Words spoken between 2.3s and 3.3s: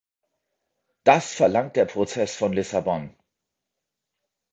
von Lissabon!